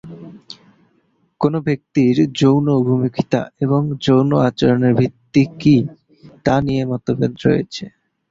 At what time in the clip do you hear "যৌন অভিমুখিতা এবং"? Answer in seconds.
2.39-3.81